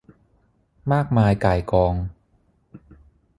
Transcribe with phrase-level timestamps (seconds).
[0.91, 1.93] มากมายก่ายกอง